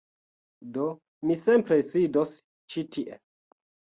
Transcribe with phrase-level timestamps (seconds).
[0.77, 0.85] Do,
[1.31, 2.33] mi simple sidos
[2.75, 3.21] ĉi tie